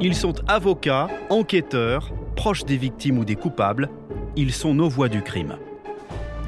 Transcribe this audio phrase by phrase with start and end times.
[0.00, 3.88] Ils sont avocats, enquêteurs, proches des victimes ou des coupables.
[4.36, 5.56] Ils sont nos voix du crime.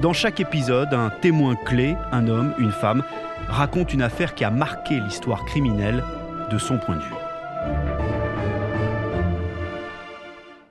[0.03, 3.03] Dans chaque épisode, un témoin clé, un homme, une femme,
[3.49, 6.05] raconte une affaire qui a marqué l'histoire criminelle
[6.51, 7.15] de son point de vue.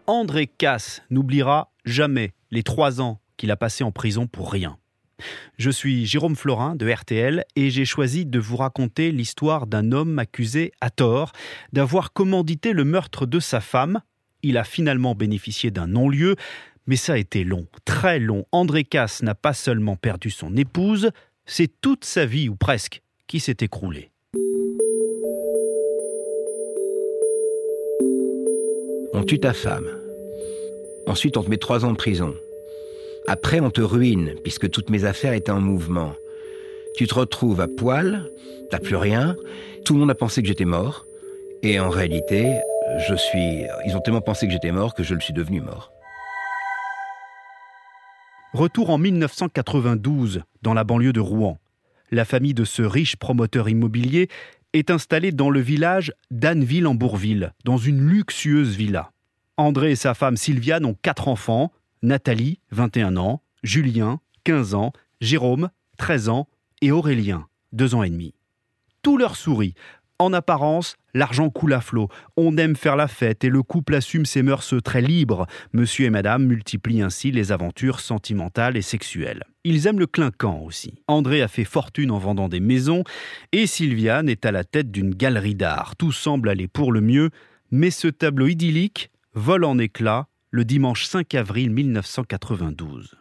[0.06, 4.78] André Casse n'oubliera jamais les trois ans qu'il a passés en prison pour rien.
[5.58, 10.20] Je suis Jérôme Florin de RTL et j'ai choisi de vous raconter l'histoire d'un homme
[10.20, 11.32] accusé à tort
[11.74, 14.02] d'avoir commandité le meurtre de sa femme.
[14.44, 16.36] Il a finalement bénéficié d'un non-lieu,
[16.86, 18.46] mais ça a été long, très long.
[18.52, 21.10] André Casse n'a pas seulement perdu son épouse,
[21.46, 24.12] c'est toute sa vie, ou presque, qui s'est écroulée.
[29.14, 29.88] On tue ta femme.
[31.08, 32.36] Ensuite, on te met trois ans de prison.
[33.30, 36.14] Après, on te ruine, puisque toutes mes affaires étaient en mouvement.
[36.96, 38.26] Tu te retrouves à poil,
[38.72, 39.36] t'as plus rien,
[39.84, 41.06] tout le monde a pensé que j'étais mort,
[41.62, 42.56] et en réalité,
[43.10, 43.66] je suis.
[43.86, 45.92] Ils ont tellement pensé que j'étais mort que je le suis devenu mort.
[48.54, 51.60] Retour en 1992, dans la banlieue de Rouen.
[52.12, 54.30] La famille de ce riche promoteur immobilier
[54.72, 59.12] est installée dans le village d'Anneville-en-Bourville, dans une luxueuse villa.
[59.58, 65.70] André et sa femme Sylviane ont quatre enfants, Nathalie, 21 ans, Julien, 15 ans, Jérôme,
[65.98, 66.48] 13 ans,
[66.82, 68.34] et Aurélien, 2 ans et demi.
[69.02, 69.74] Tout leur sourit.
[70.20, 72.10] En apparence, l'argent coule à flot.
[72.38, 75.46] On aime faire la fête et le couple assume ses mœurs très libres.
[75.74, 79.44] Monsieur et madame multiplient ainsi les aventures sentimentales et sexuelles.
[79.64, 81.04] Ils aiment le clinquant aussi.
[81.08, 83.04] André a fait fortune en vendant des maisons
[83.52, 85.96] et Sylviane est à la tête d'une galerie d'art.
[85.96, 87.30] Tout semble aller pour le mieux,
[87.70, 93.16] mais ce tableau idyllique vole en éclats le dimanche 5 avril 1992.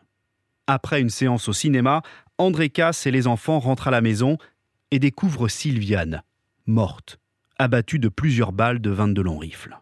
[0.66, 2.02] Après une séance au cinéma,
[2.38, 4.38] André Casse et les enfants rentrent à la maison
[4.91, 6.22] et découvrent Sylviane,
[6.66, 7.19] morte,
[7.58, 9.77] abattue de plusieurs balles de 22 longs rifles.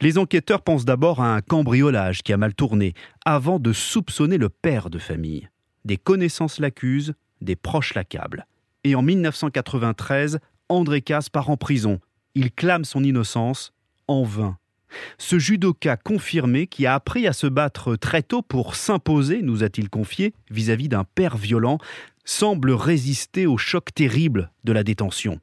[0.00, 2.94] Les enquêteurs pensent d'abord à un cambriolage qui a mal tourné,
[3.24, 5.48] avant de soupçonner le père de famille.
[5.84, 8.46] Des connaissances l'accusent, des proches l'accablent.
[8.84, 12.00] Et en 1993, André Casse part en prison.
[12.34, 13.72] Il clame son innocence,
[14.08, 14.58] en vain.
[15.18, 19.88] Ce judoka confirmé, qui a appris à se battre très tôt pour s'imposer, nous a-t-il
[19.88, 21.78] confié, vis-à-vis d'un père violent,
[22.24, 25.40] semble résister au choc terrible de la détention.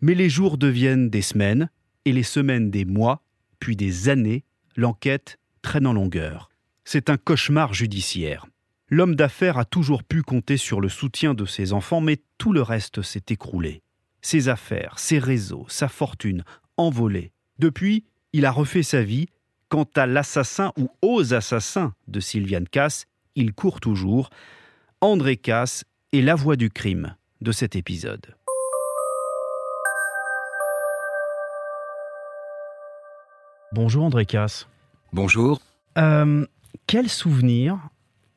[0.00, 1.70] Mais les jours deviennent des semaines,
[2.04, 3.22] et les semaines des mois,
[3.60, 4.44] puis des années,
[4.76, 6.50] l'enquête traîne en longueur.
[6.84, 8.46] C'est un cauchemar judiciaire.
[8.88, 12.62] L'homme d'affaires a toujours pu compter sur le soutien de ses enfants, mais tout le
[12.62, 13.82] reste s'est écroulé.
[14.20, 16.44] Ses affaires, ses réseaux, sa fortune,
[16.76, 17.32] envolés.
[17.58, 19.26] Depuis, il a refait sa vie.
[19.68, 23.06] Quant à l'assassin ou aux assassins de Sylviane Cass,
[23.36, 24.28] il court toujours.
[25.00, 28.36] André Cass est la voix du crime de cet épisode.
[33.72, 34.68] Bonjour André Cass.
[35.14, 35.60] Bonjour.
[35.96, 36.46] Euh,
[36.86, 37.78] quel souvenir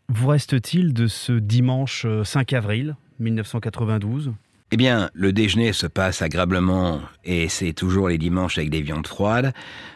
[0.08, 4.32] vous reste-t-il de ce dimanche 5 euh, avril 1992
[4.76, 9.08] eh bien, le déjeuner se passe agréablement et c'est toujours les dimanches avec des viandes
[9.08, 9.54] froides,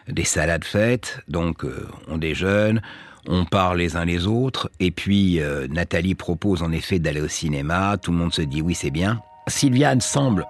[0.08, 2.82] des salades faites, donc euh, on déjeune,
[3.28, 7.28] on parle les uns les autres, et puis euh, Nathalie propose en effet d'aller au
[7.28, 9.22] cinéma, tout le monde se dit oui c'est bien.
[9.48, 10.48] Sylviane semble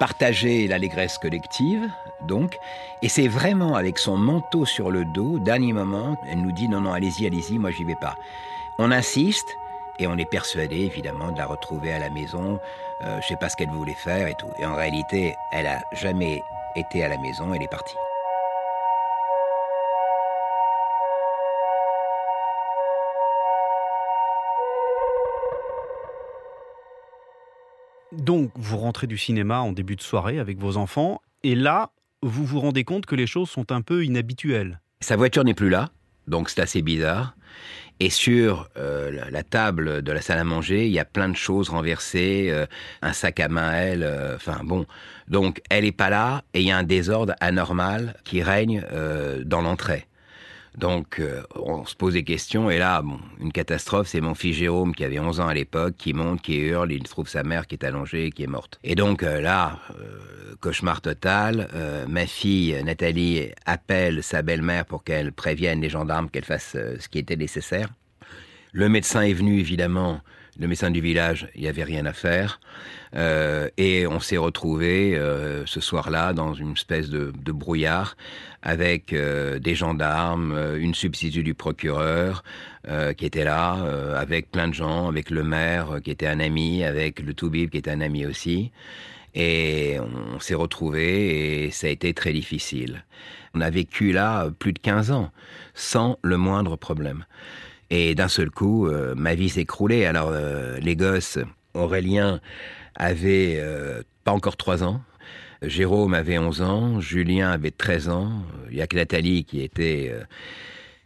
[0.00, 1.88] partager l'allégresse collective,
[2.26, 2.56] donc,
[3.02, 6.80] et c'est vraiment avec son manteau sur le dos, dernier moment, elle nous dit non
[6.80, 8.16] non allez-y, allez-y, moi j'y vais pas.
[8.80, 9.46] On insiste,
[10.00, 12.58] et on est persuadé, évidemment, de la retrouver à la maison.
[13.02, 14.50] Euh, je sais pas ce qu'elle voulait faire et tout.
[14.58, 16.42] Et en réalité, elle a jamais
[16.74, 17.96] été à la maison, elle est partie.
[28.12, 31.90] Donc, vous rentrez du cinéma en début de soirée avec vos enfants, et là,
[32.22, 34.80] vous vous rendez compte que les choses sont un peu inhabituelles.
[35.00, 35.90] Sa voiture n'est plus là,
[36.26, 37.34] donc c'est assez bizarre.
[38.02, 41.36] Et sur euh, la table de la salle à manger, il y a plein de
[41.36, 42.64] choses renversées, euh,
[43.02, 44.86] un sac à main elle, euh, enfin bon.
[45.28, 48.82] Donc elle est pas là et il y a un désordre anormal qui règne
[49.44, 50.06] dans l'entrée.
[50.76, 53.02] Donc, euh, on se pose des questions, et là,
[53.40, 56.58] une catastrophe, c'est mon fils Jérôme, qui avait 11 ans à l'époque, qui monte, qui
[56.58, 58.78] hurle, il trouve sa mère qui est allongée qui est morte.
[58.84, 61.68] Et donc, euh, là, euh, cauchemar total,
[62.08, 67.18] ma fille Nathalie appelle sa belle-mère pour qu'elle prévienne les gendarmes qu'elle fasse ce qui
[67.18, 67.88] était nécessaire.
[68.72, 70.20] Le médecin est venu, évidemment,
[70.60, 72.60] le médecin du village, il n'y avait rien à faire.
[73.16, 78.16] Euh, et on s'est retrouvé euh, ce soir-là dans une espèce de, brouillard
[78.62, 82.44] avec euh, des gendarmes, une substitut du procureur
[83.16, 83.76] qui était là,
[84.16, 87.76] avec plein de gens, avec le maire qui était un ami, avec le Toubib qui
[87.76, 88.72] était un ami aussi.
[89.34, 89.98] Et
[90.34, 93.04] on s'est retrouvés et ça a été très difficile.
[93.54, 95.30] On a vécu là plus de 15 ans
[95.74, 97.26] sans le moindre problème.
[97.90, 100.06] Et d'un seul coup, euh, ma vie s'est écroulée.
[100.06, 101.38] Alors, euh, les gosses,
[101.74, 102.40] Aurélien
[102.94, 105.02] avait euh, pas encore 3 ans.
[105.62, 108.32] Jérôme avait 11 ans, Julien avait 13 ans,
[108.70, 110.10] il y a que Nathalie qui était,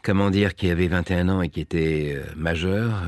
[0.05, 3.03] comment dire, qui avait 21 ans et qui était majeure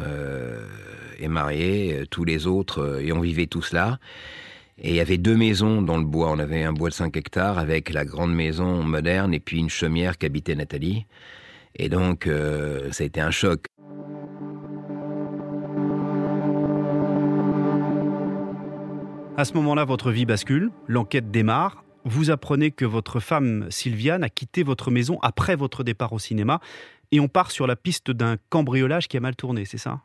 [1.20, 4.00] et mariée, tous les autres, et on vivait tout cela.
[4.82, 6.32] Et il y avait deux maisons dans le bois.
[6.32, 9.70] On avait un bois de 5 hectares avec la grande maison moderne et puis une
[9.70, 11.06] chaumière qu'habitait Nathalie.
[11.76, 13.66] Et donc, euh, ça a été un choc.
[19.36, 21.84] À ce moment-là, votre vie bascule, l'enquête démarre.
[22.04, 26.60] Vous apprenez que votre femme Sylviane a quitté votre maison après votre départ au cinéma
[27.12, 30.00] et on part sur la piste d'un cambriolage qui a mal tourné, c'est ça?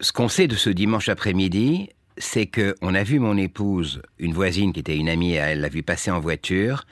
[0.00, 1.88] Ce qu'on sait de ce dimanche après-midi,
[2.18, 5.82] c'est qu'on a vu mon épouse, une voisine qui était une amie, elle l'a vu
[5.82, 6.84] passer en voiture,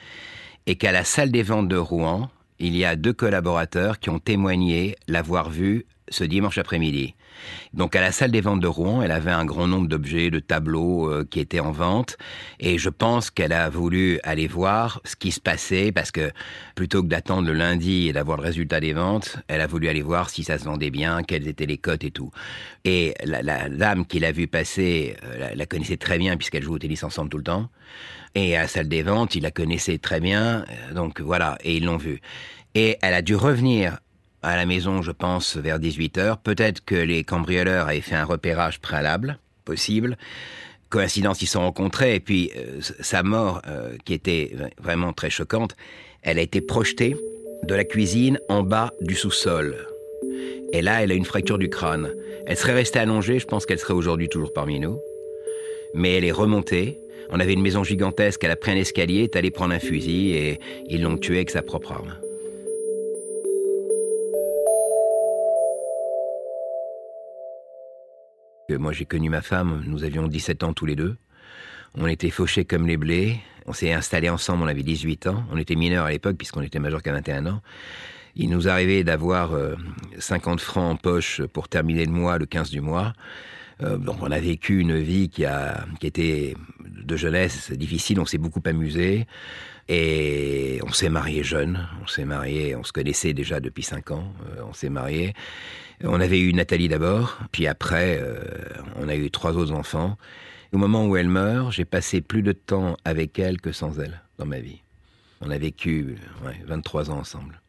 [0.67, 2.31] et qu'à la salle des ventes de Rouen,
[2.63, 7.15] il y a deux collaborateurs qui ont témoigné l'avoir vue ce dimanche après-midi.
[7.75, 10.39] Donc à la salle des ventes de Rouen, elle avait un grand nombre d'objets, de
[10.39, 12.17] tableaux euh, qui étaient en vente,
[12.61, 16.31] et je pense qu'elle a voulu aller voir ce qui se passait parce que
[16.77, 20.03] plutôt que d'attendre le lundi et d'avoir le résultat des ventes, elle a voulu aller
[20.03, 22.31] voir si ça se vendait bien, quelles étaient les cotes et tout.
[22.85, 26.79] Et la, dame qui l'a vu passer euh, la, connaissait très bien puisqu'elle joue au
[26.79, 27.71] tennis ensemble tout le temps.
[28.35, 31.77] Et à la salle des ventes, il la connaissait très bien, euh, donc voilà, et
[31.77, 32.21] ils l'ont vu.
[32.75, 33.99] Et elle a dû revenir
[34.43, 36.39] à la maison, je pense, vers 18 heures.
[36.39, 40.17] Peut-être que les cambrioleurs avaient fait un repérage préalable, possible.
[40.89, 42.15] Coïncidence, ils se sont rencontrés.
[42.15, 45.77] Et puis, euh, sa mort, euh, qui était vraiment très choquante,
[46.23, 47.17] elle a été projetée
[47.65, 49.77] de la cuisine en bas du sous-sol.
[50.73, 52.11] Et là, elle a une fracture du crâne.
[52.47, 54.99] Elle serait restée allongée, je pense qu'elle serait aujourd'hui toujours parmi nous.
[55.95, 56.99] Mais elle est remontée.
[57.31, 60.33] On avait une maison gigantesque, elle a pris un escalier, est allée prendre un fusil
[60.33, 62.17] et ils l'ont tuée avec sa propre arme.
[68.79, 71.17] Moi, j'ai connu ma femme, nous avions 17 ans tous les deux.
[71.95, 73.39] On était fauchés comme les blés.
[73.67, 75.45] On s'est installés ensemble, on avait 18 ans.
[75.51, 77.61] On était mineurs à l'époque, puisqu'on était majeurs qu'à 21 ans.
[78.35, 79.51] Il nous arrivait d'avoir
[80.19, 83.13] 50 euh, francs en poche pour terminer le mois, le 15 du mois.
[83.83, 88.27] Euh, donc on a vécu une vie qui, a, qui était de jeunesse difficile, on
[88.27, 89.27] s'est beaucoup amusé.
[89.89, 94.33] Et on s'est marié jeune, on s'est marié, on se connaissait déjà depuis 5 ans,
[94.47, 95.35] euh, on s'est marié.
[96.05, 98.39] On avait eu Nathalie d'abord, puis après, euh,
[98.97, 100.17] on a eu trois autres enfants.
[100.73, 104.23] Au moment où elle meurt, j'ai passé plus de temps avec elle que sans elle
[104.39, 104.81] dans ma vie.
[105.41, 106.17] On a vécu
[106.67, 107.61] 23 ans ensemble.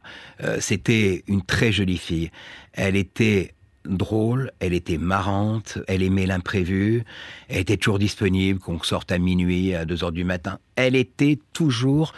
[0.60, 2.30] C'était une très jolie fille.
[2.71, 7.03] Elle était drôle, elle était marrante, elle aimait l'imprévu,
[7.50, 10.59] elle était toujours disponible, qu'on sorte à minuit, à 2 heures du matin.
[10.75, 12.13] Elle était toujours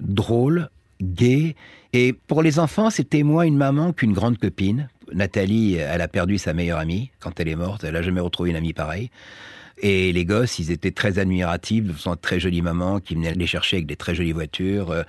[0.00, 0.68] drôle,
[1.00, 1.54] gaie.
[1.92, 4.88] Et pour les enfants, c'était moins une maman qu'une grande copine.
[5.12, 7.84] Nathalie, elle a perdu sa meilleure amie quand elle est morte.
[7.84, 9.10] Elle n'a jamais retrouvé une amie pareille.
[9.78, 13.46] Et les gosses, ils étaient très admiratifs, de sont très jolies mamans qui venaient les
[13.46, 14.90] chercher avec des très jolies voitures.
[14.90, 15.02] Euh,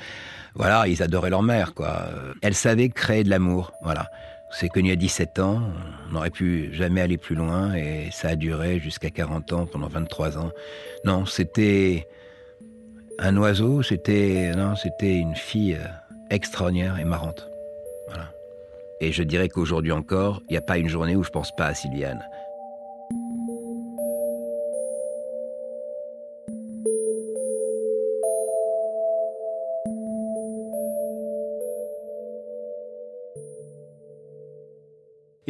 [0.56, 2.10] voilà, ils adoraient leur mère, quoi.
[2.42, 4.10] Elle savait créer de l'amour, voilà.
[4.50, 5.62] C'est connu à 17 ans,
[6.08, 9.88] on n'aurait pu jamais aller plus loin et ça a duré jusqu'à 40 ans, pendant
[9.88, 10.52] 23 ans.
[11.04, 12.08] Non, c'était
[13.20, 15.86] un oiseau, c'était non, c'était une fille euh,
[16.30, 17.48] extraordinaire et marrante.
[19.00, 21.68] Et je dirais qu'aujourd'hui encore, il n'y a pas une journée où je pense pas
[21.68, 22.24] à Sylviane.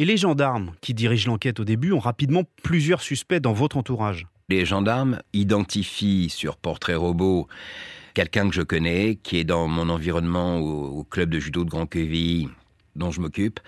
[0.00, 4.28] Et les gendarmes qui dirigent l'enquête au début ont rapidement plusieurs suspects dans votre entourage.
[4.48, 7.48] Les gendarmes identifient sur portrait robot
[8.14, 11.86] quelqu'un que je connais, qui est dans mon environnement au, club de judo de Grand
[11.86, 12.48] Queville,
[12.94, 13.58] dont je m'occupe.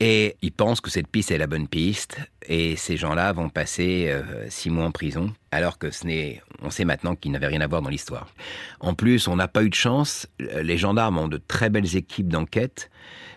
[0.00, 4.06] Et ils pensent que cette piste est la bonne piste, et ces gens-là vont passer
[4.08, 7.60] euh, six mois en prison, alors que ce n'est, on sait maintenant qu'ils n'avaient rien
[7.60, 8.28] à voir dans l'histoire.
[8.78, 10.28] En plus, on n'a pas eu de chance.
[10.38, 12.90] Les gendarmes ont de très belles équipes d'enquête,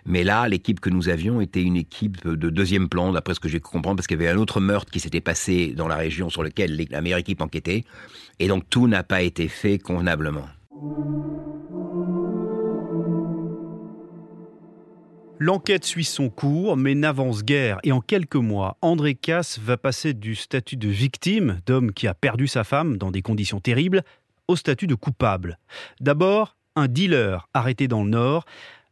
[0.06, 3.50] mais là, l'équipe que nous avions était une équipe de deuxième plan, d'après ce que
[3.50, 6.30] j'ai compris, parce qu'il y avait un autre meurtre qui s'était passé dans la région
[6.30, 7.86] sur lequel la meilleure équipe enquêtait,
[8.38, 10.46] et donc tout n'a pas été fait convenablement.
[15.44, 17.80] L'enquête suit son cours, mais n'avance guère.
[17.84, 22.14] Et en quelques mois, André Casse va passer du statut de victime, d'homme qui a
[22.14, 24.04] perdu sa femme dans des conditions terribles,
[24.48, 25.58] au statut de coupable.
[26.00, 28.46] D'abord, un dealer arrêté dans le Nord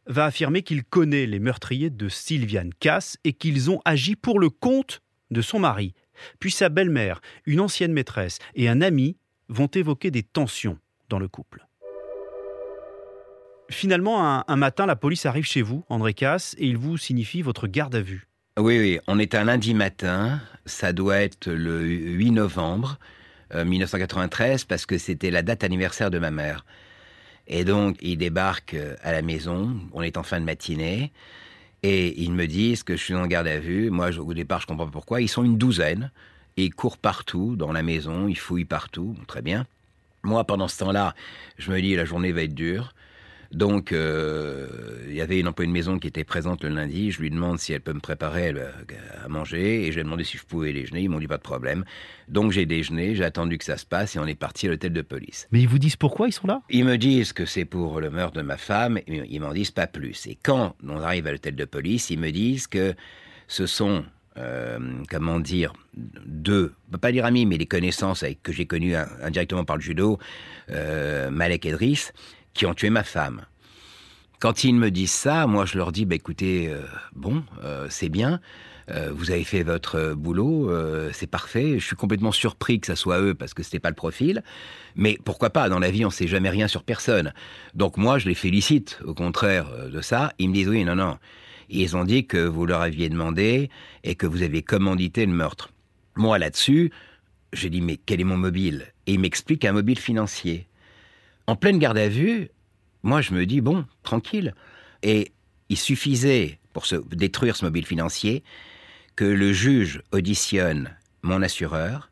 [0.08, 4.50] va affirmer qu'il connaît les meurtriers de Sylviane Casse et qu'ils ont agi pour le
[4.50, 5.94] compte de son mari.
[6.40, 9.18] Puis sa belle-mère, une ancienne maîtresse et un ami
[9.50, 10.80] vont évoquer des tensions
[11.10, 11.69] dans le couple.
[13.70, 17.68] Finalement, un, matin, la police arrive chez vous, André Casse, et il vous signifie votre
[17.68, 18.28] garde à vue.
[18.58, 22.98] Oui, oui, on est un lundi matin, ça doit être le 8 novembre
[23.54, 26.66] 1993, euh, parce que c'était la date anniversaire de ma mère.
[27.48, 31.12] Et donc, ils débarquent euh, à la maison, on est en fin de matinée,
[31.84, 33.90] et ils me disent que je suis en garde à vue.
[33.92, 35.22] Moi, au départ, je comprends pas pourquoi.
[35.22, 36.12] Ils sont une douzaine,
[36.58, 39.66] ils courent partout dans la maison, ils fouillent partout, très bien.
[40.24, 41.16] Moi, pendant ce temps-là,
[41.58, 42.94] je me dis, la journée va être dure.
[43.52, 44.68] Donc, euh,
[45.08, 47.12] il y avait une employée de maison qui était présente le lundi.
[47.12, 48.70] Je lui demande si elle peut me préparer euh,
[49.24, 51.02] à manger et je lui ai demandé si je pouvais déjeuner.
[51.02, 51.84] Ils m'ont dit pas de problème.
[52.28, 54.94] Donc, j'ai déjeuné, j'ai attendu que ça se passe et on est parti à l'hôtel
[54.94, 55.48] de police.
[55.52, 56.62] Mais ils vous disent pourquoi ils sont là?
[56.70, 59.00] Ils me disent que c'est pour le meurtre de ma femme.
[59.08, 60.28] Ils m'en disent pas plus.
[60.28, 62.94] Et quand on arrive à l'hôtel de police, ils me disent que
[63.48, 64.06] ce sont
[64.38, 64.78] euh,
[65.10, 68.96] comment dire, deux, on peut pas dire amis, mais des connaissances avec, que j'ai connues
[68.96, 70.20] indirectement par le judo,
[70.70, 72.12] Malek Edris,
[72.54, 73.46] qui ont tué ma femme.
[74.40, 76.82] Quand ils me disent ça, moi je leur dis, bah, écoutez, euh,
[77.14, 78.40] bon, euh, c'est bien,
[78.90, 80.72] euh, vous avez fait votre boulot,
[81.12, 81.78] c'est parfait.
[81.78, 84.42] Je suis complètement surpris que ça soit eux parce que c'était pas le profil,
[84.96, 87.34] mais pourquoi pas Dans la vie, on sait jamais rien sur personne.
[87.76, 89.00] Donc moi, je les félicite.
[89.04, 91.18] Au contraire de ça, ils me disent oui, non, non.
[91.70, 93.70] Ils ont dit que vous leur aviez demandé
[94.04, 95.70] et que vous avez commandité le meurtre.
[96.16, 96.92] Moi là-dessus,
[97.52, 98.88] j'ai dit mais quel est mon mobile?
[99.06, 100.69] Et ils m'expliquent un mobile financier.
[101.50, 102.50] En pleine garde à vue,
[103.02, 104.54] moi je me dis, bon, tranquille.
[105.02, 105.32] Et
[105.70, 108.44] il suffisait, pour se détruire ce mobile financier,
[109.16, 112.12] que le juge auditionne mon assureur,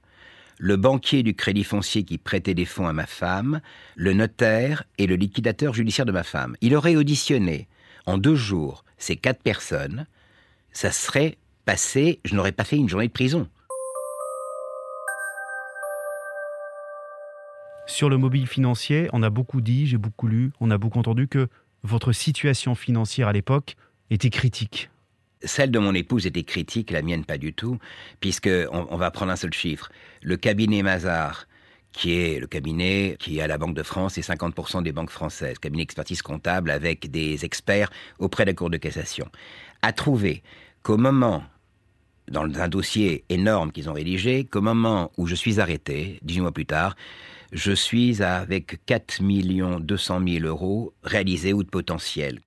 [0.58, 3.62] le banquier du crédit foncier qui prêtait des fonds à ma femme,
[3.96, 6.56] le notaire et le liquidateur judiciaire de ma femme.
[6.62, 7.68] Il aurait auditionné
[8.08, 10.08] en deux jours ces quatre personnes,
[10.72, 13.48] ça serait passé, je n'aurais pas fait une journée de prison.
[17.88, 21.30] Sur le mobile financier, on a beaucoup dit, j'ai beaucoup lu, on a beaucoup entendu
[21.30, 21.48] que
[21.84, 23.78] votre situation financière à l'époque
[24.10, 24.90] était critique.
[25.42, 27.78] Celle de mon épouse était critique, la mienne pas du tout,
[28.20, 29.90] puisque on, va prendre un seul chiffre.
[30.22, 31.48] Le cabinet Mazar,
[31.94, 35.10] qui est le cabinet qui est à la Banque de France et 50% des banques
[35.10, 37.90] françaises, cabinet expertise comptable avec des experts
[38.20, 39.30] auprès de la Cour de cassation,
[39.82, 40.44] a trouvé
[40.84, 41.44] qu'au moment,
[42.28, 46.52] dans un dossier énorme qu'ils ont rédigé, qu'au moment où je suis arrêté, 18 mois
[46.52, 46.98] plus tard,
[47.52, 49.22] je suis avec 4
[49.80, 52.40] 200 000 euros réalisés ou de potentiel.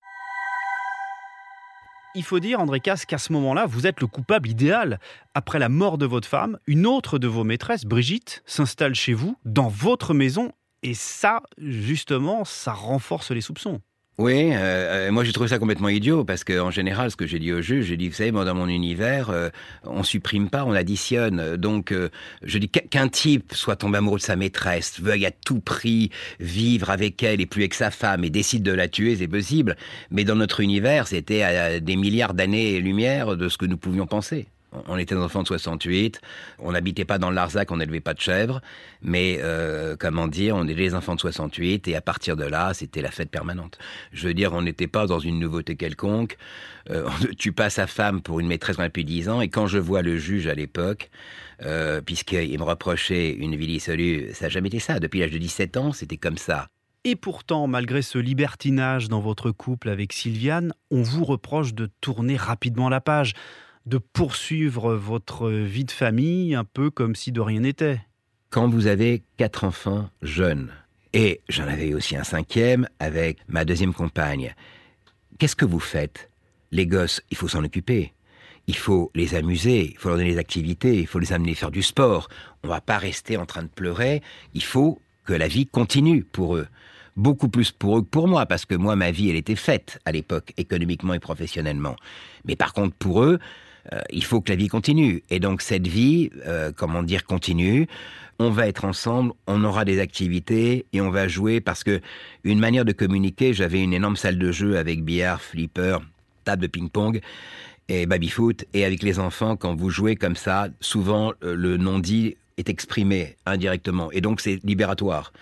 [2.17, 4.99] Il faut dire, André Casse, qu'à ce moment-là, vous êtes le coupable idéal.
[5.35, 9.37] Après la mort de votre femme, une autre de vos maîtresses, Brigitte, s'installe chez vous,
[9.45, 10.51] dans votre maison,
[10.83, 13.81] et ça, justement, ça renforce les soupçons.
[14.21, 17.39] Oui, euh, euh, moi j'ai trouvé ça complètement idiot parce qu'en général, ce que j'ai
[17.39, 19.49] dit au juge, j'ai dit, vous savez, moi dans mon univers, euh,
[19.85, 21.57] on supprime pas, on additionne.
[21.57, 21.95] Donc,
[22.43, 26.91] je dis qu'un type soit tombé amoureux de sa maîtresse, veuille à tout prix vivre
[26.91, 29.75] avec elle et plus avec sa femme et décide de la tuer, c'est possible.
[30.11, 34.49] Mais dans notre univers, c'était à des milliards d'années-lumière de ce que nous pouvions penser.
[34.87, 36.21] On était des enfants de 68,
[36.59, 38.61] on n'habitait pas dans le Larzac, on n'élevait pas de chèvres,
[39.03, 42.73] mais euh, comment dire, on était des enfants de 68 et à partir de là,
[42.73, 43.79] c'était la fête permanente.
[44.13, 46.37] Je veux dire, on n'était pas dans une nouveauté quelconque.
[46.91, 47.09] Euh,
[47.39, 50.17] tu passes sa femme pour une maîtresse depuis 10 ans et quand je vois le
[50.17, 51.11] juge à l'époque,
[51.63, 55.01] euh, puisqu'il me reprochait une vie dissolue, ça n'a jamais été ça.
[55.01, 56.69] Depuis l'âge de 17 ans, c'était comme ça.
[57.05, 62.37] Et pourtant, malgré ce libertinage dans votre couple avec Sylviane, on vous reproche de tourner
[62.37, 63.33] rapidement la page
[63.91, 68.01] de poursuivre votre vie de famille un peu comme si de rien n'était.
[68.49, 70.73] Quand vous avez quatre enfants jeunes,
[71.13, 74.55] et j'en avais aussi un cinquième avec ma deuxième compagne,
[75.39, 76.31] qu'est-ce que vous faites?
[76.71, 78.13] Les gosses, il faut s'en occuper.
[78.69, 81.73] Il faut les amuser, il faut leur donner des activités, il faut les amener faire
[81.73, 82.29] du sport.
[82.63, 84.23] On ne va pas rester en train de pleurer.
[84.55, 86.69] Il faut que la vie continue pour eux
[87.17, 89.99] beaucoup plus pour eux que pour moi, parce que moi, ma vie, elle était faite
[90.05, 91.97] à l'époque, économiquement et professionnellement.
[92.45, 93.39] Mais par contre, pour eux,
[93.93, 95.23] euh, il faut que la vie continue.
[95.31, 97.87] Et donc cette vie, euh, comment dire, continue.
[98.39, 102.01] On va être ensemble, on aura des activités et on va jouer parce que
[102.43, 105.99] une manière de communiquer, j'avais une énorme salle de jeu avec billard, flipper,
[106.45, 107.21] table de ping-pong
[107.89, 108.65] et baby-foot.
[108.73, 113.37] Et avec les enfants, quand vous jouez comme ça, souvent euh, le non-dit est exprimé
[113.45, 114.11] indirectement.
[114.13, 115.33] Et donc c'est libératoire.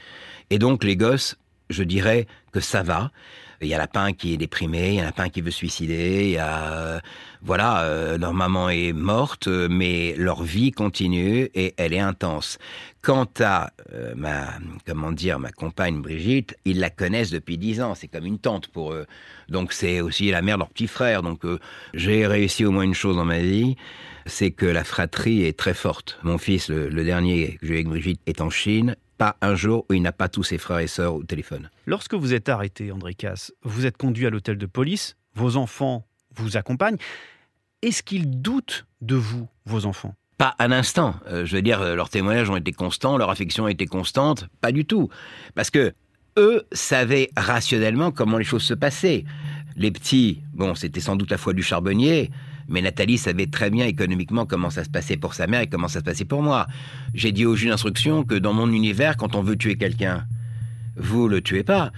[0.50, 1.36] Et donc les gosses,
[1.70, 3.12] je dirais que ça va.
[3.60, 6.30] Il y a Lapin qui est déprimé, il y a Lapin qui veut suicider, il
[6.30, 7.00] y a euh,
[7.42, 12.58] voilà, euh, leur maman est morte, mais leur vie continue et elle est intense.
[13.02, 14.52] Quant à euh, ma
[14.86, 18.68] comment dire ma compagne Brigitte, ils la connaissent depuis dix ans, c'est comme une tante
[18.68, 19.06] pour eux.
[19.48, 21.22] Donc c'est aussi la mère de leur petit frère.
[21.22, 21.42] Donc
[21.94, 23.76] j'ai réussi au moins une chose dans ma vie,
[24.26, 26.18] c'est que la fratrie est très forte.
[26.22, 29.84] Mon fils, le, le dernier que j'ai avec Brigitte, est en Chine pas un jour
[29.90, 31.70] où il n'a pas tous ses frères et sœurs au téléphone.
[31.86, 36.06] Lorsque vous êtes arrêté, André Casse, vous êtes conduit à l'hôtel de police, vos enfants
[36.34, 36.96] vous accompagnent.
[37.82, 40.14] Est-ce qu'ils doutent de vous, vos enfants?
[40.38, 41.16] Pas un instant.
[41.26, 44.46] Euh, je veux dire, leurs témoignages ont été constants, leur affection a été constante.
[44.60, 45.08] Pas du tout.
[45.54, 45.92] Parce que
[46.36, 49.24] eux savaient rationnellement comment les choses se passaient.
[49.76, 52.30] Les petits, bon, c'était sans doute la foi du charbonnier,
[52.68, 55.88] mais Nathalie savait très bien économiquement comment ça se passait pour sa mère et comment
[55.88, 56.66] ça se passait pour moi.
[57.14, 60.26] J'ai dit au juge d'instruction que dans mon univers, quand on veut tuer quelqu'un,
[60.96, 61.92] vous le tuez pas.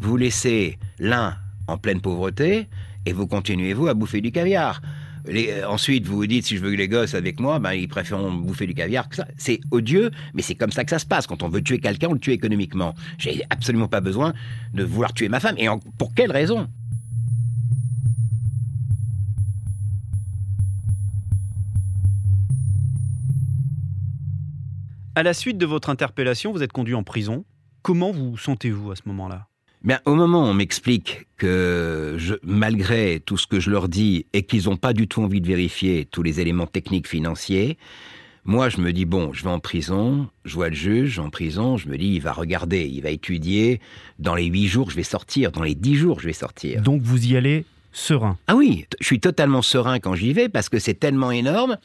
[0.00, 2.68] Vous laissez l'un en pleine pauvreté
[3.06, 4.82] et vous continuez, vous, à bouffer du caviar.
[5.28, 7.88] Euh, ensuite, vous vous dites, si je veux que les gosses avec moi, ben, ils
[7.88, 9.26] préfèrent bouffer du caviar que ça.
[9.36, 11.26] C'est odieux, mais c'est comme ça que ça se passe.
[11.26, 12.94] Quand on veut tuer quelqu'un, on le tue économiquement.
[13.18, 14.32] J'ai absolument pas besoin
[14.74, 15.54] de vouloir tuer ma femme.
[15.58, 16.68] Et pour quelle raison?
[25.14, 27.44] À la suite de votre interpellation, vous êtes conduit en prison.
[27.82, 29.46] Comment vous sentez-vous à ce moment-là?
[29.84, 34.24] Bien, au moment où on m'explique que je, malgré tout ce que je leur dis
[34.32, 37.76] et qu'ils n'ont pas du tout envie de vérifier tous les éléments techniques financiers,
[38.46, 41.76] moi je me dis bon, je vais en prison, je vois le juge en prison,
[41.76, 43.80] je me dis il va regarder, il va étudier,
[44.18, 46.80] dans les huit jours je vais sortir, dans les dix jours je vais sortir.
[46.80, 50.70] Donc vous y allez serein Ah oui, je suis totalement serein quand j'y vais parce
[50.70, 51.76] que c'est tellement énorme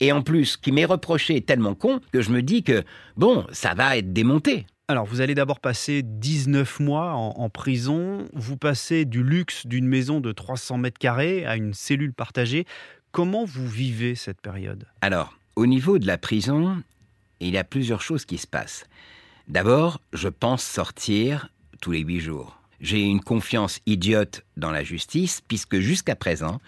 [0.00, 2.82] et en plus, qui m'est reproché tellement con que je me dis que,
[3.16, 4.66] bon, ça va être démonté.
[4.88, 8.26] Alors, vous allez d'abord passer 19 mois en, prison.
[8.32, 12.66] Vous passez du luxe d'une maison de 300 mètres carrés à une cellule partagée.
[13.12, 14.86] Comment vous vivez cette période?
[15.00, 16.82] Alors, au niveau de la prison,
[17.38, 18.84] il y a plusieurs choses qui se passent.
[19.46, 22.59] D'abord, je pense sortir tous les huit jours.
[22.80, 26.60] J'ai une confiance idiote dans la justice, puisque jusqu'à présent,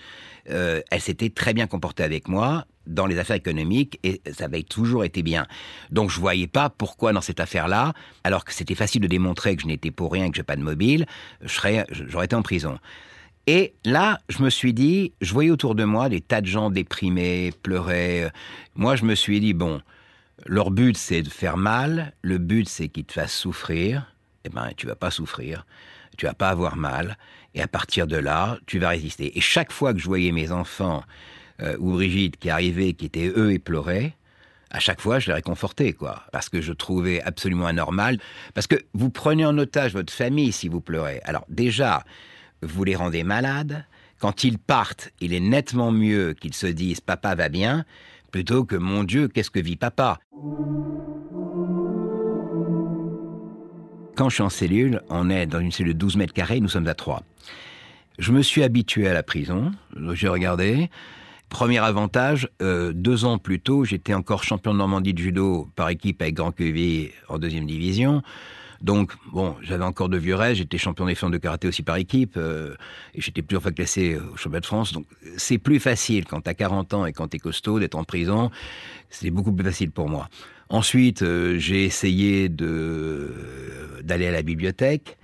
[0.51, 4.63] euh, elle s'était très bien comportée avec moi dans les affaires économiques et ça avait
[4.63, 5.47] toujours été bien.
[5.91, 7.93] Donc je voyais pas pourquoi dans cette affaire-là,
[8.25, 10.63] alors que c'était facile de démontrer que je n'étais pour rien, que j'ai pas de
[10.63, 11.07] mobile,
[11.43, 11.85] j'aurais
[12.25, 12.79] été en prison.
[13.47, 16.71] Et là, je me suis dit, je voyais autour de moi des tas de gens
[16.71, 18.31] déprimés, pleuraient.
[18.77, 19.81] Moi, je me suis dit, bon,
[20.47, 24.13] leur but c'est de faire mal, le but c'est qu'ils te fassent souffrir.
[24.45, 25.67] Eh ben, tu vas pas souffrir,
[26.17, 27.17] tu vas pas avoir mal,
[27.55, 29.37] et à partir de là, tu vas résister.
[29.37, 31.03] Et chaque fois que je voyais mes enfants
[31.61, 34.15] euh, ou Brigitte qui arrivait, qui étaient eux et pleuraient,
[34.71, 36.23] à chaque fois, je les réconfortais, quoi.
[36.33, 38.19] Parce que je trouvais absolument anormal.
[38.55, 41.21] Parce que vous prenez en otage votre famille si vous pleurez.
[41.25, 42.05] Alors, déjà,
[42.63, 43.85] vous les rendez malades.
[44.19, 47.85] Quand ils partent, il est nettement mieux qu'ils se disent papa va bien,
[48.31, 50.19] plutôt que mon Dieu, qu'est-ce que vit papa?
[54.15, 56.69] Quand je suis en cellule, on est dans une cellule de 12 mètres carrés, nous
[56.69, 57.23] sommes à 3.
[58.19, 59.73] Je me suis habitué à la prison,
[60.13, 60.91] j'ai regardé,
[61.49, 65.89] Premier avantage, euh, deux ans plus tôt, j'étais encore champion de Normandie de judo par
[65.91, 68.23] équipe avec Grand Quevilly en deuxième division.
[68.83, 72.35] Donc, bon, j'avais encore de vieux rêves, j'étais champion des de karaté aussi par équipe,
[72.37, 72.75] euh,
[73.15, 74.93] et j'étais plusieurs fois classé au championnat de France.
[74.93, 78.51] Donc, c'est plus facile quand t'as 40 ans et quand t'es costaud d'être en prison.
[79.09, 80.29] C'était beaucoup plus facile pour moi.
[80.73, 85.19] Ensuite, euh, j'ai essayé d'aller à la bibliothèque.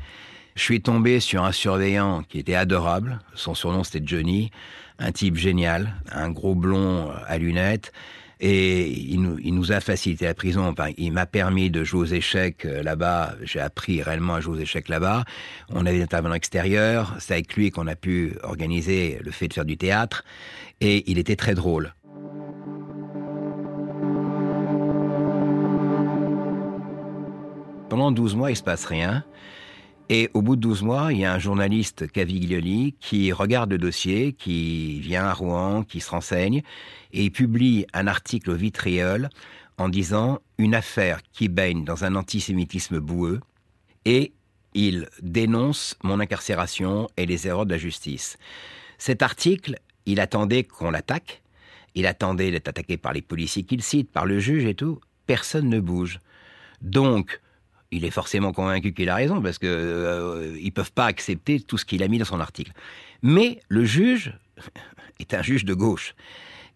[0.55, 3.19] Je suis tombé sur un surveillant qui était adorable.
[3.35, 4.51] Son surnom, c'était Johnny
[4.99, 7.93] un type génial, un gros blond à lunettes.
[8.41, 10.73] Et il nous, a facilité la prison.
[10.97, 13.35] il m'a permis de jouer aux échecs euh, là-bas.
[13.43, 15.25] J'ai appris réellement à jouer aux échecs là-bas.
[15.71, 17.17] On avait des intervenants extérieurs.
[17.19, 20.25] C'est avec lui qu'on a pu organiser le fait de faire du théâtre.
[20.81, 21.95] Et il était très drôle.
[27.89, 29.25] Pendant 12 mois, il se passe rien.
[30.11, 33.79] Et au bout de 12 mois, il y a un journaliste, Caviglioli, qui regarde le
[33.79, 36.63] dossier, qui vient à Rouen, qui se renseigne,
[37.13, 39.31] et il publie un article au vitriol
[39.79, 43.41] en disant une affaire qui baigne dans un antisémitisme boueux,
[44.05, 44.33] et
[44.75, 48.39] il dénonce mon incarcération et les erreurs de la justice.
[48.99, 51.43] Cet article, il attendait qu'on l'attaque,
[51.95, 55.01] il attendait d'être attaqué par les policiers qu'il cite, par le juge et tout.
[55.27, 56.21] Personne ne bouge.
[56.81, 57.41] Donc,
[57.91, 61.79] il est forcément convaincu qu'il a raison parce que euh, ils peuvent pas accepter tout
[61.79, 62.73] ce qu'il a mis dans son article.
[63.23, 64.35] Mais le juge
[65.21, 66.15] est un juge de gauche.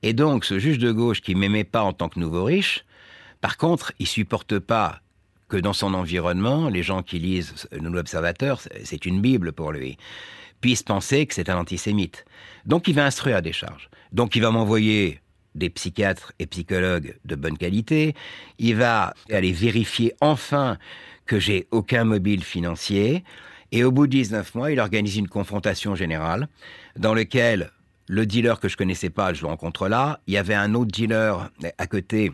[0.02, 2.84] Et donc, ce juge de gauche qui m'aimait pas en tant que nouveau riche,
[3.40, 5.00] par contre, il supporte pas
[5.48, 9.98] que dans son environnement, les gens qui lisent Nouvel Observateur, c'est une Bible pour lui,
[10.60, 12.24] puissent penser que c'est un antisémite.
[12.64, 13.90] Donc, il va instruire à des charges.
[14.12, 15.20] Donc, il va m'envoyer
[15.54, 18.14] des psychiatres et psychologues de bonne qualité.
[18.58, 20.78] Il va aller vérifier enfin
[21.26, 23.24] que j'ai aucun mobile financier.
[23.70, 26.48] Et au bout de 19 mois, il organise une confrontation générale
[26.96, 27.70] dans laquelle
[28.06, 30.20] le dealer que je connaissais pas, je le rencontre là.
[30.26, 32.32] Il y avait un autre dealer à côté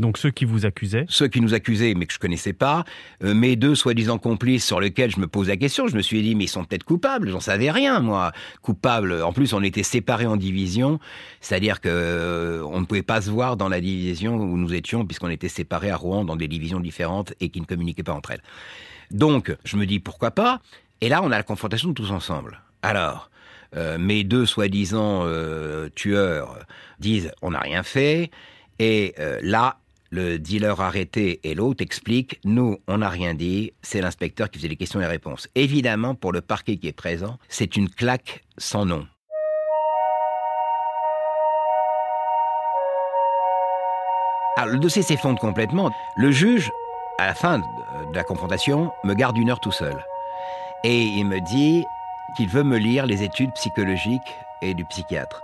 [0.00, 2.84] Donc ceux qui vous accusaient Ceux qui nous accusaient, mais que je connaissais pas.
[3.22, 5.88] Euh, mes deux soi-disant complices sur lesquels je me pose la question.
[5.88, 7.28] Je me suis dit, mais ils sont peut-être coupables.
[7.28, 8.32] J'en savais rien, moi.
[8.62, 9.22] Coupables.
[9.22, 10.98] En plus, on était séparés en divisions.
[11.42, 15.04] C'est-à-dire que euh, on ne pouvait pas se voir dans la division où nous étions,
[15.04, 18.30] puisqu'on était séparés à Rouen dans des divisions différentes et qui ne communiquaient pas entre
[18.30, 18.42] elles.
[19.10, 20.62] Donc, je me dis, pourquoi pas
[21.02, 22.62] Et là, on a la confrontation tous ensemble.
[22.82, 23.30] Alors,
[23.76, 25.26] euh, mes deux soi-disant
[25.94, 26.58] tueurs
[27.00, 28.30] disent, on n'a rien fait.
[28.78, 29.76] Et là,
[30.10, 34.68] le dealer arrêté et l'autre expliquent Nous, on n'a rien dit, c'est l'inspecteur qui faisait
[34.68, 35.48] les questions et les réponses.
[35.54, 39.06] Évidemment, pour le parquet qui est présent, c'est une claque sans nom.
[44.56, 45.90] Alors, le dossier s'effondre complètement.
[46.16, 46.70] Le juge,
[47.18, 50.04] à la fin de la confrontation, me garde une heure tout seul.
[50.82, 51.84] Et il me dit
[52.36, 54.20] qu'il veut me lire les études psychologiques
[54.60, 55.40] et du psychiatre.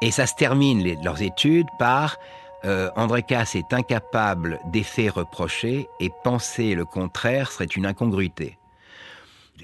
[0.00, 2.16] Et ça se termine, leurs études, par
[2.64, 8.56] euh, André Casse est incapable d'effets reprochés et penser le contraire serait une incongruité.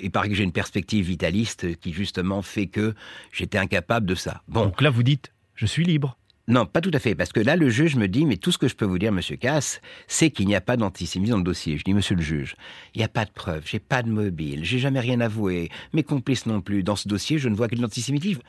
[0.01, 2.95] Il paraît que j'ai une perspective vitaliste qui justement fait que
[3.33, 4.43] j'étais incapable de ça.
[4.49, 4.65] Bon.
[4.65, 6.17] Donc là, vous dites, je suis libre.
[6.49, 8.57] Non, pas tout à fait, parce que là, le juge me dit, mais tout ce
[8.57, 11.45] que je peux vous dire, monsieur Casse, c'est qu'il n'y a pas d'antisémitisme dans le
[11.45, 11.77] dossier.
[11.77, 12.57] Je dis, monsieur le juge,
[12.95, 16.03] il n'y a pas de preuves, j'ai pas de mobile, j'ai jamais rien avoué, mes
[16.03, 16.83] complices non plus.
[16.83, 18.41] Dans ce dossier, je ne vois que de l'antisémitisme.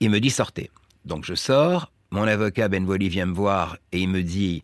[0.00, 0.70] Il me dit, sortez.
[1.06, 4.62] Donc je sors, mon avocat Ben Wally vient me voir et il me dit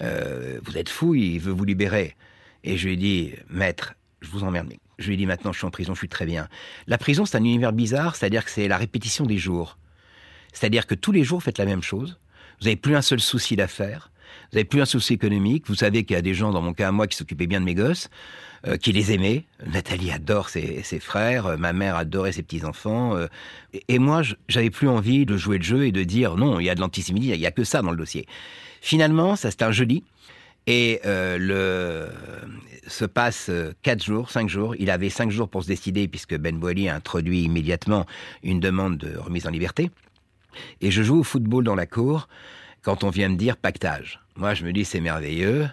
[0.00, 2.16] euh, Vous êtes fou, il veut vous libérer.
[2.62, 4.72] Et je lui ai dit Maître, je vous emmerde.
[4.98, 6.48] Je lui ai dit Maintenant, je suis en prison, je suis très bien.
[6.86, 9.76] La prison, c'est un univers bizarre, c'est-à-dire que c'est la répétition des jours.
[10.52, 12.20] C'est-à-dire que tous les jours, vous faites la même chose.
[12.60, 14.12] Vous n'avez plus un seul souci d'affaires.
[14.50, 15.64] Vous n'avez plus un souci économique.
[15.66, 17.64] Vous savez qu'il y a des gens, dans mon cas moi, qui s'occupaient bien de
[17.64, 18.08] mes gosses.
[18.66, 19.44] Euh, qui les aimait.
[19.66, 23.14] Nathalie adore ses, frères, euh, ma mère adorait ses petits-enfants.
[23.14, 23.26] Euh,
[23.88, 26.70] et, moi, j'avais plus envie de jouer le jeu et de dire non, il y
[26.70, 28.26] a de l'antisémitisme, il n'y a que ça dans le dossier.
[28.80, 30.02] Finalement, ça c'était un jeudi.
[30.66, 32.08] Et le,
[32.86, 33.50] se passe
[33.82, 34.74] quatre jours, cinq jours.
[34.76, 38.06] Il avait cinq jours pour se décider puisque Ben Boili a introduit immédiatement
[38.42, 39.90] une demande de remise en liberté.
[40.80, 42.28] Et je joue au football dans la cour
[42.80, 44.23] quand on vient me dire pactage.
[44.36, 45.68] Moi, je me dis c'est merveilleux.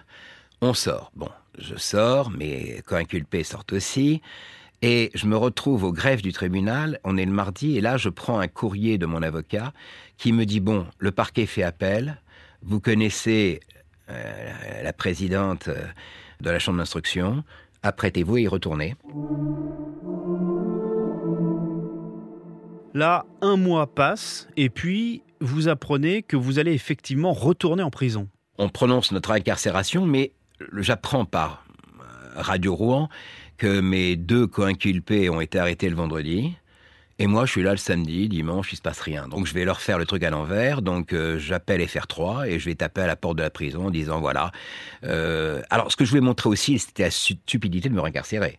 [0.60, 1.10] On sort.
[1.16, 4.22] Bon, je sors, mes co-inculpés sortent aussi.
[4.82, 8.08] Et je me retrouve au greffe du tribunal, on est le mardi, et là je
[8.08, 9.72] prends un courrier de mon avocat
[10.18, 12.20] qui me dit, bon, le parquet fait appel,
[12.62, 13.60] vous connaissez
[14.10, 15.84] euh, la présidente euh,
[16.40, 17.44] de la chambre d'instruction,
[17.84, 18.96] apprêtez-vous et y retournez.
[22.92, 28.28] Là, un mois passe, et puis vous apprenez que vous allez effectivement retourner en prison.
[28.58, 30.32] On prononce notre incarcération, mais
[30.76, 31.64] j'apprends par
[32.00, 32.04] euh,
[32.36, 33.08] Radio Rouen
[33.56, 36.54] que mes deux co-inculpés ont été arrêtés le vendredi.
[37.18, 39.28] Et moi, je suis là le samedi, dimanche, il se passe rien.
[39.28, 40.82] Donc, je vais leur faire le truc à l'envers.
[40.82, 43.90] Donc, euh, j'appelle FR3 et je vais taper à la porte de la prison en
[43.90, 44.50] disant voilà.
[45.04, 48.58] Euh, alors, ce que je voulais montrer aussi, c'était la stupidité de me réincarcérer.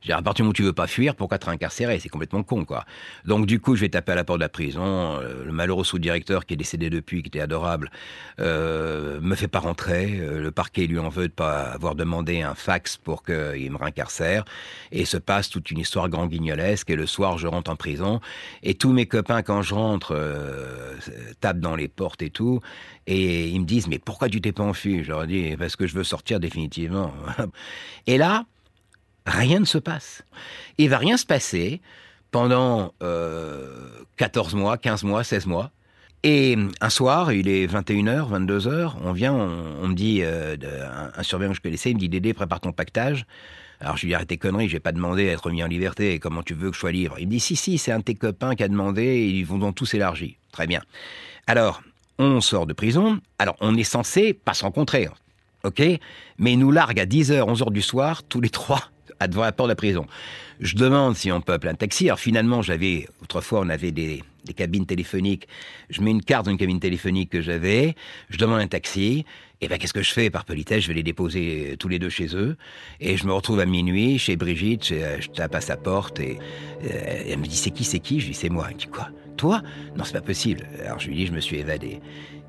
[0.00, 2.44] Je à partir du moment où tu veux pas fuir, pourquoi te incarcéré C'est complètement
[2.44, 2.84] con, quoi.
[3.24, 5.18] Donc, du coup, je vais taper à la porte de la prison.
[5.18, 7.90] Euh, le malheureux sous-directeur, qui est décédé depuis, qui était adorable,
[8.38, 10.20] euh, me fait pas rentrer.
[10.20, 13.76] Euh, le parquet lui en veut de pas avoir demandé un fax pour qu'il me
[13.76, 14.44] réincarcère.
[14.92, 16.90] Et se passe toute une histoire grand guignolesque.
[16.90, 18.20] Et le soir, je rentre en prison.
[18.62, 20.94] Et tous mes copains, quand je rentre, euh,
[21.40, 22.60] tapent dans les portes et tout.
[23.08, 25.02] Et ils me disent, mais pourquoi tu t'es pas enfui?
[25.02, 27.12] Je leur dis, parce que je veux sortir définitivement.
[28.06, 28.44] et là,
[29.30, 30.22] rien ne se passe.
[30.78, 31.80] Il va rien se passer
[32.30, 32.92] pendant
[34.16, 35.70] 14 euh, mois, 15 mois, 16 mois.
[36.24, 40.56] Et un soir, il est 21h, 22h, on vient, on, me dit, euh,
[41.16, 43.24] un, surveillant que je connaissais, il me dit Dédé, prépare ton pactage.
[43.80, 46.42] Alors je lui arrête tes conneries, j'ai pas demandé à être mis en liberté, comment
[46.42, 47.14] tu veux que je sois libre?
[47.20, 49.58] Il me dit si, si, c'est un de tes copains qui a demandé, ils vont
[49.58, 50.34] donc tous élargir.
[50.50, 50.82] Très bien.
[51.46, 51.80] Alors,
[52.18, 55.08] on sort de prison, alors on est censé pas se rencontrer,
[55.62, 55.80] ok?
[56.38, 58.90] Mais il nous largue à 10h, 11h du soir, tous les trois,
[59.26, 60.06] devant la porte de la prison.
[60.60, 62.06] Je demande si on peut un taxi.
[62.08, 64.22] Alors finalement, j'avais, autrefois, on avait des,
[64.56, 65.46] cabines téléphoniques.
[65.90, 67.94] Je mets une carte dans une cabine téléphonique que j'avais.
[68.30, 69.24] Je demande un taxi.
[69.60, 70.84] Et ben, qu'est-ce que je fais par politesse?
[70.84, 72.56] Je vais les déposer tous les deux chez eux.
[73.00, 74.84] Et je me retrouve à minuit chez Brigitte.
[74.84, 76.38] Je, tape à sa porte et
[76.84, 78.20] euh, elle me dit c'est qui, c'est qui?
[78.20, 78.66] Je lui dis c'est moi.
[78.68, 79.08] Elle me dit quoi?
[79.36, 79.62] Toi?
[79.96, 80.66] Non, c'est pas possible.
[80.84, 82.00] Alors je lui dis je me suis évadé.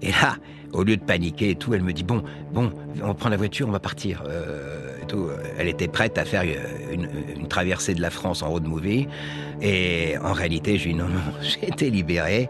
[0.02, 0.38] Et là,
[0.74, 2.72] au lieu de paniquer et tout, elle me dit bon, bon,
[3.04, 4.24] on prend la voiture, on va partir.
[4.28, 5.28] Euh, tout.
[5.58, 9.08] Elle était prête à faire une, traversée de la France en road movie.
[9.62, 12.48] Et en réalité, je lui dis non, non, j'ai été libéré.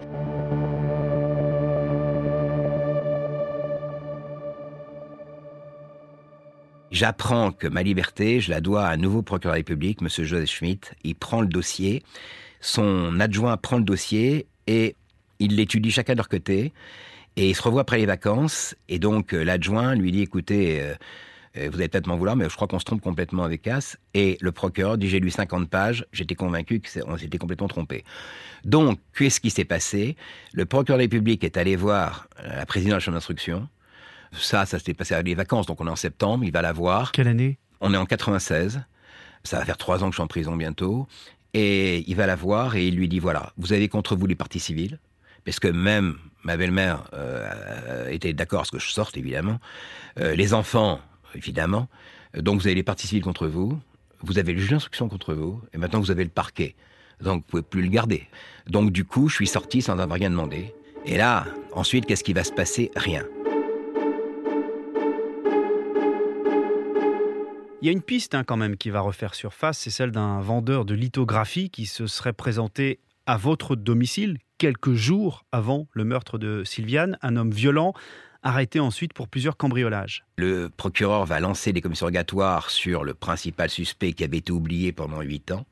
[6.92, 10.10] J'apprends que ma liberté, je la dois à un nouveau procureur de la République, M.
[10.10, 10.94] Joseph Schmitt.
[11.04, 12.04] Il prend le dossier,
[12.62, 14.96] son adjoint prend le dossier et
[15.40, 16.74] il l'étudie chacun de leur côté.
[17.40, 20.94] Et il se revoit après les vacances, et donc euh, l'adjoint lui dit, écoutez, euh,
[21.56, 23.98] euh, vous allez peut-être m'en vouloir, mais je crois qu'on se trompe complètement avec Cass.
[24.14, 28.04] Et le procureur dit, j'ai lu 50 pages, j'étais convaincu qu'on s'était complètement trompé.
[28.66, 30.18] Donc, qu'est-ce qui s'est passé?
[30.52, 33.70] Le procureur de la République est allé voir la présidente de la chambre d'instruction.
[34.34, 36.74] Ça, ça s'est passé avec les vacances, donc on est en septembre, il va la
[36.74, 37.14] voir.
[37.14, 37.58] Quelle année?
[37.80, 38.82] On est en 96.
[39.46, 41.08] Ça va faire trois ans que je suis en prison bientôt.
[41.54, 44.36] Et il va la voir et il lui dit, voilà, vous avez contre vous les
[44.36, 45.00] parties civiles,
[45.50, 49.60] parce que même ma belle-mère euh, était d'accord à ce que je sorte, évidemment.
[50.20, 51.00] Euh, les enfants,
[51.34, 51.88] évidemment.
[52.38, 53.80] Donc vous avez les parties civiles contre vous,
[54.22, 56.76] vous avez le juge d'instruction contre vous, et maintenant vous avez le parquet.
[57.20, 58.28] Donc vous pouvez plus le garder.
[58.68, 60.72] Donc du coup, je suis sorti sans avoir rien demandé.
[61.04, 62.92] Et là, ensuite, qu'est-ce qui va se passer?
[62.96, 63.26] Rien.
[67.82, 70.42] Il y a une piste hein, quand même qui va refaire surface, c'est celle d'un
[70.42, 76.40] vendeur de lithographie qui se serait présenté à votre domicile quelques jours avant le meurtre
[76.40, 77.94] de Sylviane, un homme violent,
[78.42, 80.26] arrêté ensuite pour plusieurs cambriolages.
[80.38, 82.10] Le procureur va lancer des commissions
[82.70, 85.68] sur le principal suspect qui avait été oublié pendant huit ans,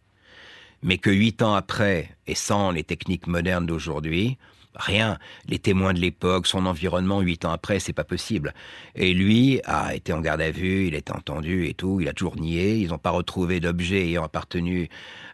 [0.84, 4.38] mais que huit ans après, et sans les techniques modernes d'aujourd'hui,
[4.78, 5.18] Rien.
[5.48, 8.54] Les témoins de l'époque, son environnement, huit ans après, c'est pas possible.
[8.96, 12.08] Et lui a été en garde à vue, il a été entendu et tout, il
[12.08, 12.76] a toujours nié.
[12.76, 14.90] Ils n'ont pas retrouvé d'objets ayant appartenu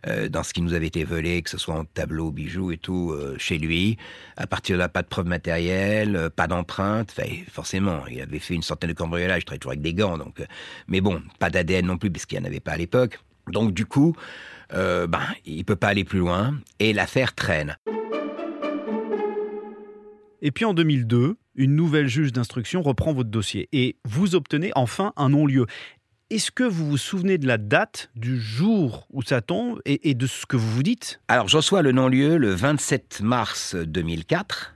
[0.07, 2.77] euh, dans ce qui nous avait été volé, que ce soit en tableau, bijoux et
[2.77, 3.97] tout, euh, chez lui.
[4.37, 7.13] À partir de là, pas de preuves matérielles, euh, pas d'empreintes.
[7.51, 10.41] Forcément, il avait fait une centaine de cambriolages, travaillait toujours avec des gants, donc.
[10.87, 13.19] mais bon, pas d'ADN non plus, parce qu'il n'y en avait pas à l'époque.
[13.47, 14.15] Donc du coup,
[14.71, 17.75] ben, il peut pas aller plus loin et l'affaire traîne.
[20.45, 25.13] Et puis en 2002, une nouvelle juge d'instruction reprend votre dossier et vous obtenez enfin
[25.15, 25.65] un non-lieu.
[26.29, 30.27] Est-ce que vous vous souvenez de la date, du jour où ça tombe et, de
[30.27, 31.21] ce que vous vous dites?
[31.29, 34.75] Alors, je reçois le non-lieu le 27 mars 2004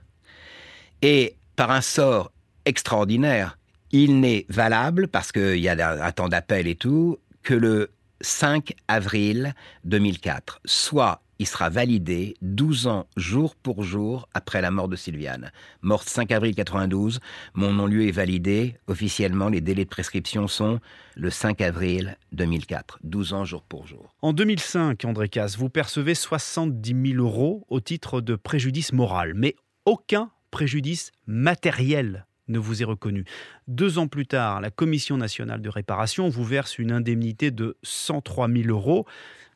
[1.02, 2.32] et par un sort
[2.64, 3.58] extraordinaire,
[3.92, 7.90] il n'est valable, parce qu'il y a un temps d'appel et tout, que le
[8.22, 9.54] 5 avril
[9.84, 15.52] 2004, soit il sera validé 12 ans jour pour jour après la mort de Sylviane.
[15.82, 17.20] Morte 5 avril 92,
[17.54, 18.76] mon non-lieu est validé.
[18.86, 20.80] Officiellement, les délais de prescription sont
[21.14, 24.14] le 5 avril 2004, 12 ans jour pour jour.
[24.22, 29.54] En 2005, André Casse, vous percevez 70 000 euros au titre de préjudice moral, mais
[29.84, 33.24] aucun préjudice matériel ne vous est reconnu.
[33.66, 38.48] Deux ans plus tard, la Commission nationale de réparation vous verse une indemnité de 103
[38.48, 39.06] 000 euros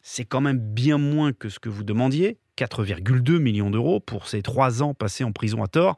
[0.02, 4.42] c'est quand même bien moins que ce que vous demandiez, 4,2 millions d'euros pour ces
[4.42, 5.96] trois ans passés en prison à tort.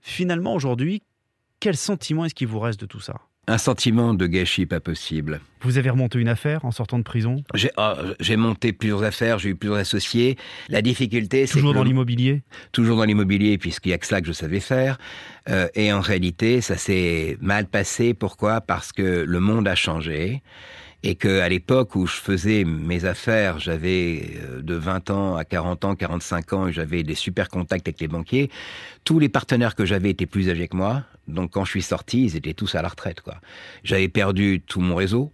[0.00, 1.02] Finalement, aujourd'hui,
[1.60, 3.14] quel sentiment est-ce qu'il vous reste de tout ça?
[3.48, 5.40] Un sentiment de gâchis pas possible.
[5.62, 7.42] Vous avez remonté une affaire en sortant de prison?
[7.76, 10.38] Ah, J'ai monté plusieurs affaires, j'ai eu plusieurs associés.
[10.68, 12.42] La difficulté, c'est Toujours dans l'immobilier?
[12.70, 14.96] Toujours dans l'immobilier, puisqu'il n'y a que ça que je savais faire.
[15.48, 18.14] Euh, et en réalité, ça s'est mal passé.
[18.14, 18.60] Pourquoi?
[18.60, 20.40] Parce que le monde a changé
[21.04, 25.44] et que à l'époque où je faisais mes affaires, j'avais euh, de 20 ans à
[25.44, 28.50] 40 ans, 45 ans, et j'avais des super contacts avec les banquiers.
[29.04, 32.24] Tous les partenaires que j'avais étaient plus âgés que moi, donc quand je suis sorti,
[32.24, 33.20] ils étaient tous à la retraite.
[33.20, 33.36] quoi.
[33.82, 35.32] J'avais perdu tout mon réseau.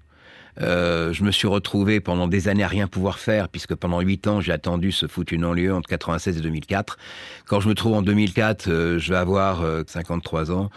[0.60, 4.26] Euh, je me suis retrouvé pendant des années à rien pouvoir faire, puisque pendant huit
[4.26, 6.98] ans, j'ai attendu ce foutu non-lieu entre 96 et 2004.
[7.46, 10.70] Quand je me trouve en 2004, euh, je vais avoir 53 ans.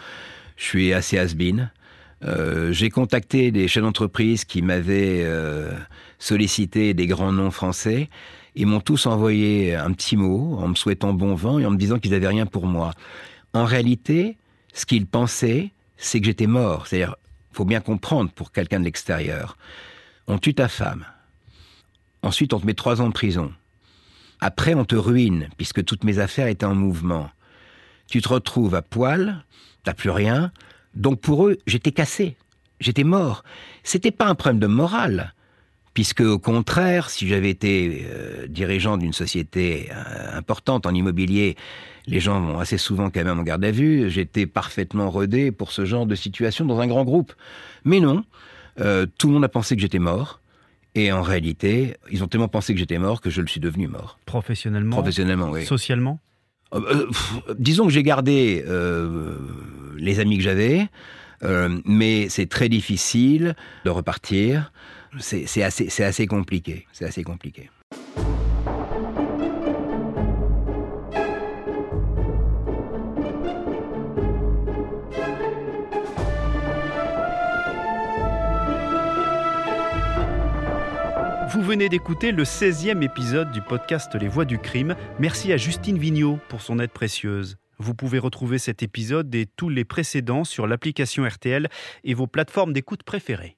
[0.56, 1.70] Je suis assez has-been.
[2.24, 5.72] Euh, j'ai contacté des chefs d'entreprise qui m'avaient euh,
[6.18, 8.08] sollicité des grands noms français.
[8.54, 11.76] Ils m'ont tous envoyé un petit mot en me souhaitant bon vent et en me
[11.76, 12.92] disant qu'ils n'avaient rien pour moi.
[13.54, 14.36] En réalité,
[14.72, 16.86] ce qu'ils pensaient, c'est que j'étais mort.
[16.86, 17.16] C'est-à-dire,
[17.52, 19.56] faut bien comprendre pour quelqu'un de l'extérieur.
[20.26, 21.04] On tue ta femme.
[22.22, 23.52] Ensuite, on te met trois ans de prison.
[24.40, 27.30] Après, on te ruine, puisque toutes mes affaires étaient en mouvement.
[28.06, 29.44] Tu te retrouves à poil,
[29.84, 30.52] t'as plus rien,
[30.94, 32.36] donc pour eux, j'étais cassé,
[32.80, 33.44] j'étais mort.
[33.82, 35.34] C'était pas un problème de morale,
[35.94, 41.56] puisque au contraire, si j'avais été euh, dirigeant d'une société euh, importante en immobilier,
[42.06, 45.72] les gens vont assez souvent quand même en garde à vue, j'étais parfaitement rodé pour
[45.72, 47.32] ce genre de situation dans un grand groupe.
[47.84, 48.24] Mais non,
[48.80, 50.40] euh, tout le monde a pensé que j'étais mort.
[50.94, 53.88] Et en réalité, ils ont tellement pensé que j'étais mort que je le suis devenu
[53.88, 54.18] mort.
[54.26, 54.96] Professionnellement?
[54.96, 55.64] Professionnellement, oui.
[55.64, 56.20] Socialement?
[57.58, 58.62] Disons que j'ai gardé
[60.02, 60.88] les amis que j'avais,
[61.44, 64.72] euh, mais c'est très difficile de repartir.
[65.18, 66.86] C'est assez, compliqué.
[66.92, 67.70] C'est assez compliqué.
[81.50, 84.96] Vous venez d'écouter le 16e épisode du podcast Les Voix du crime.
[85.20, 87.58] Merci à Justine Vignot pour son aide précieuse.
[87.82, 91.68] Vous pouvez retrouver cet épisode et tous les précédents sur l'application RTL
[92.04, 93.56] et vos plateformes d'écoute préférées.